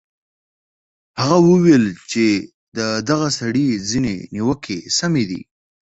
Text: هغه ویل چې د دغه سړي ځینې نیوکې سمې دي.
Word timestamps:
هغه 1.19 1.37
ویل 1.61 1.85
چې 2.11 2.25
د 2.77 2.79
دغه 3.09 3.27
سړي 3.39 3.67
ځینې 3.89 4.15
نیوکې 4.33 4.77
سمې 4.97 5.23
دي. 5.29 5.41